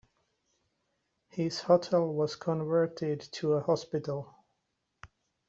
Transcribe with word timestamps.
His 1.29 1.59
hotel 1.59 2.11
was 2.11 2.35
converted 2.35 3.19
to 3.33 3.53
a 3.53 3.61
hospital. 3.61 4.33